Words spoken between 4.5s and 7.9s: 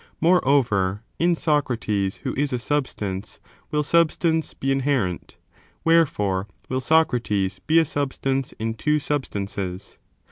be inherent; wherefore, wiU Socrates be a